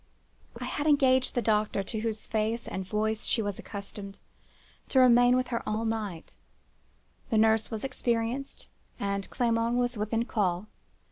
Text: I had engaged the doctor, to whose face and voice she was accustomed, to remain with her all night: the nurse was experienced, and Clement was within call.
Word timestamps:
I 0.59 0.65
had 0.65 0.87
engaged 0.87 1.35
the 1.35 1.43
doctor, 1.43 1.83
to 1.83 1.99
whose 1.99 2.25
face 2.25 2.67
and 2.67 2.83
voice 2.87 3.25
she 3.27 3.43
was 3.43 3.59
accustomed, 3.59 4.17
to 4.89 4.99
remain 4.99 5.35
with 5.35 5.49
her 5.49 5.61
all 5.69 5.85
night: 5.85 6.37
the 7.29 7.37
nurse 7.37 7.69
was 7.69 7.83
experienced, 7.83 8.67
and 8.99 9.29
Clement 9.29 9.75
was 9.75 9.99
within 9.99 10.25
call. 10.25 10.65